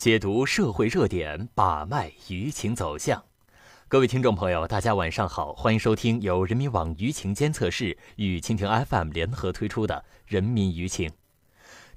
[0.00, 3.22] 解读社会热点，把脉舆情走向。
[3.86, 11.10] 各位听众朋友，大家晚上好，欢迎收听由人民网舆情监测室与蜻蜓 FM 联合推出的《人民舆情》。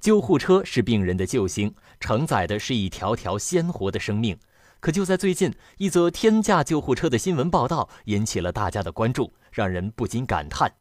[0.02, 4.38] 救护车是病人的救星，承载的是一条条鲜活的生命。
[4.82, 10.74] 可就在最近，一则天价救护车的新闻报道引起了大家的关注，让人不禁感叹。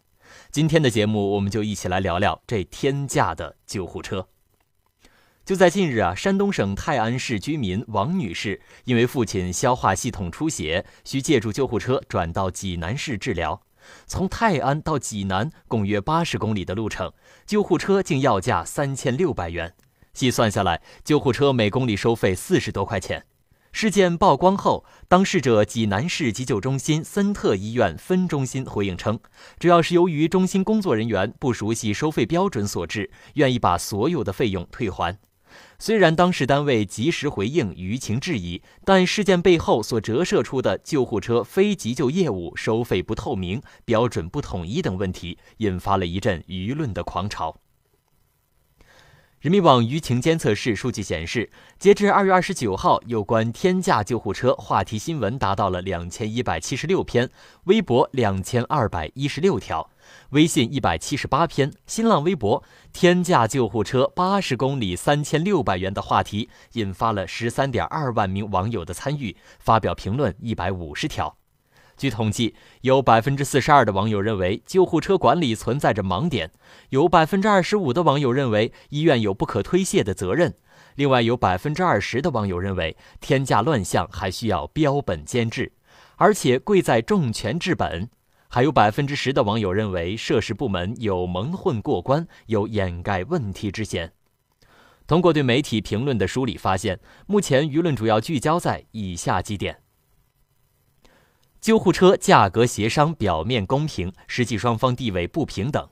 [0.51, 4.27] 今天的节目，我们就一起来聊聊这天价的救护车。
[5.45, 13.61] 就在近日啊，山东省泰安市居民王女士因为父亲消化系统出血，需借助救护车转到济南市治疗。
[14.07, 17.13] 从泰安到济南共约八十公里的路程，
[17.45, 19.75] 救护车竟要价三千六百元。
[20.15, 23.25] 细算下来，救护车每公里收费四十多块钱。
[23.73, 29.19] 事件曝光后，当事者济南市急救中心森特医院分中心回应称，
[29.59, 35.19] 主要是由于中心工作人员不熟悉收费标准所致，愿意把所有的费用退还。
[35.79, 47.62] 虽然当事单位及时回应舆情质疑，但事件背后所折射出的救护车非急救业务收费不透明、标准不统一等问题，引发了一阵舆论的狂潮。
[49.43, 57.29] 人民网舆情监测室数据显示，截至二月二十九号，有关天价救护车话题新闻达到了两千一百七十六篇，
[57.65, 59.91] 微博两千二百一十六条。
[60.31, 71.42] 微信一百七十八篇，新浪微博天价救护车八十公里三千六百元的话题，引发了十三点二万名网友的参与，发表评论一百五十条。
[72.03, 76.51] 据统计，有百分之四十二的网友认为救护车管理存在着盲点，
[76.89, 80.53] 有百分之二十五的网友认为医院有不可推卸的责任，
[80.97, 85.71] 另外有百分之二十的网友认为天价乱象还需要标本兼治，
[86.17, 88.11] 而且贵在重拳治本。
[88.49, 94.13] 还有百分之十的网友认为涉事部门有蒙混过关、有掩盖问题之嫌。
[95.07, 96.99] 通过对媒体评论的梳理，发现
[97.29, 99.82] 目前舆论主要聚焦在以下几点：
[101.63, 105.89] 救护车价格协商表面公平，实际双方地位不平等。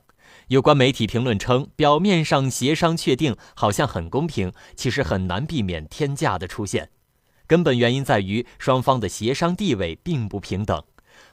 [0.49, 6.89] 有关媒体评论称，表面上协商确定好像很公平，其实很难避免天价的出现。
[7.47, 10.83] 根本原因在于双方的协商地位并不平等。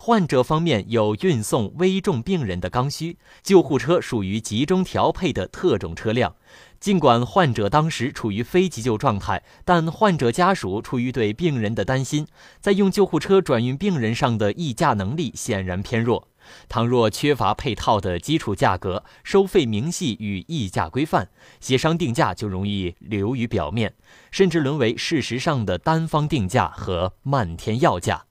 [0.00, 6.36] 患者方面有运送危重病人的刚需，救护车属于集中调配的特种车辆。
[6.80, 12.26] 尽管患者当时处于非急救状态，但患者家属出于对病人的担心，
[12.60, 16.28] 在用救护车转运病人上的议价能力显然偏弱。
[16.68, 21.28] 倘若缺乏配套的基础价格、收费明细与议价规范，
[21.60, 23.94] 协商定价就容易流于表面，
[24.30, 28.24] 甚至沦为事实上的单方定价和漫天要价。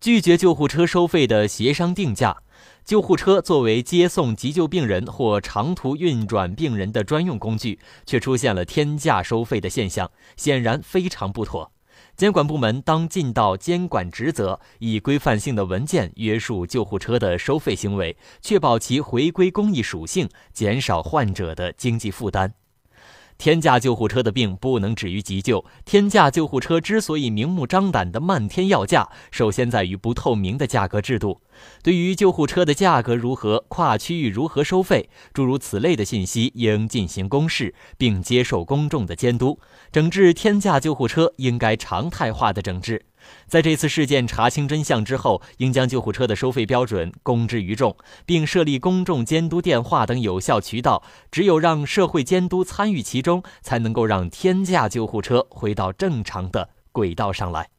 [0.00, 2.42] 拒绝救护车收费的协商定价，
[2.84, 11.70] 救护车作为接送急救病人或长途运转病人的专用工具，却出现了天价收费的现象，显然非常不妥。
[12.16, 22.54] 监管部门当尽到监管职责，以规范性的文件约束救护车的收费行为，确保其回归公益属性，减少患者的经济负担。
[23.38, 25.64] 天价救护车的病不能止于急救。
[25.84, 31.40] 天价救护车之所以明目张胆的漫天要价，首先在于不透明的价格制度。
[31.82, 39.60] 对于救护车的价格如何、跨区域如何收费，诸如此类的信息应进行公示，并接受公众的监督。
[39.92, 43.04] 整治天价救护车应该常态化的整治。
[43.46, 47.96] 在这次事件查清真相之后，应将救护车的收费标准公之于众，
[48.26, 51.02] 并设立公众监督电话等有效渠道。
[51.30, 57.70] 只有让社会监督参与其中，才能够让天价救护车回到正常的轨道上来。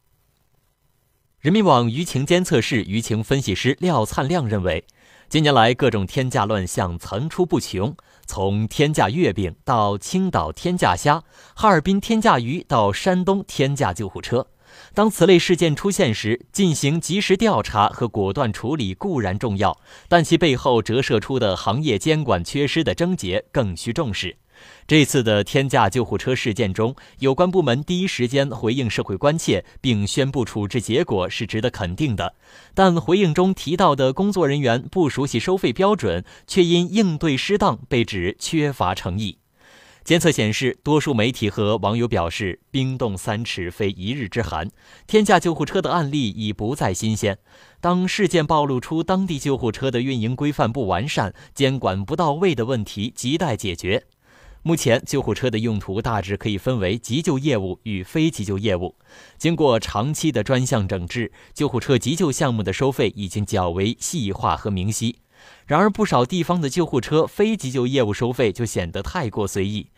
[1.40, 4.84] 人民网舆情监测室舆情分析师廖灿亮认为，
[5.30, 7.96] 近年来各种天价乱象层出不穷，
[8.26, 11.22] 从天价月饼到青岛天价虾，
[11.54, 14.48] 哈尔滨天价鱼到山东天价救护车。
[14.94, 24.36] 当此类事件出现时，进行及时调查和果断处理固然重要，但其背后折射出的行业监管缺失的症结更需重视。
[24.86, 32.34] 这次的天价救护车事件中，有关部门第一时间回应社会关切，并宣布处置结果是值得肯定的。
[32.74, 39.38] 但回应中提到的工作人员不熟悉收费标准，却因应对失当被指缺乏诚意。
[40.04, 44.68] 监测显示，多数媒体和网友表示，冰冻三尺非一日之寒。
[45.06, 47.38] 天价救护车的案例已不再新鲜。
[47.80, 54.04] 当事件暴露出当地救护车的运营规范不完善、监管不到位的问题，亟待解决。
[54.62, 58.94] 目前，救护车的用途大致可以分为急救业务与非急救业务。
[59.38, 65.16] 经过长期的专项整治，救护车急救项目的收费已经较为细化和明晰。
[65.66, 69.88] 然而，不少地方的救护车非急救业务收费就显得太过随意。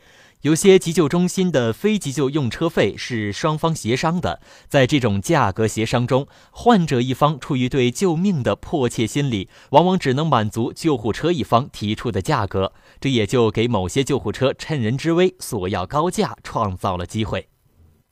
[0.43, 17.47] 有些急救中心的非急救用车费是双方协商的，在这种价格协商中，患者一方出于对救命的迫切心理，往往只能满足救护车一方提出的价格，这也就给某些救护车趁人之危索要高价创造了机会。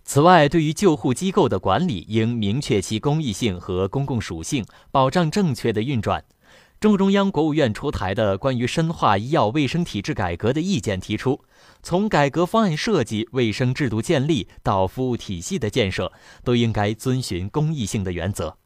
[0.04, 6.24] 此外，对于救护机构的管理，应明确其公益性和公共属性，保障正确的运转。
[6.80, 11.44] 中共中央、国务院出台的关于深化医药卫生体制改革的意见提出，
[11.82, 16.10] 从改革方案设计、卫生制度建立到服务体系的建设，
[16.42, 18.56] 都应该遵循公益性的原则。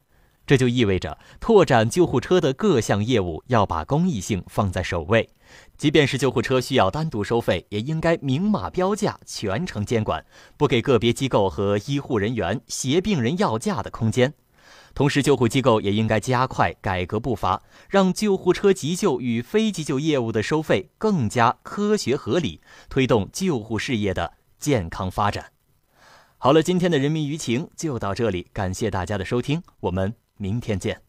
[0.47, 5.27] 这就意味着，拓展救护车的各项业务要把公益性放在首位。
[5.77, 10.25] 即便是救护车需要单独收费，也应该明码标价，全程监管，
[10.55, 14.33] 不给个别机构和医护人员挟病人要价的空间。
[14.95, 25.51] 同时，救护机构也应该加快改革步伐，让救护车急救与非急救业务的收费更加科学合理，推动救护事业的健康发展。
[26.37, 31.04] 好了，今天的人民舆情就到这里，感谢大家的收听，我们明天见。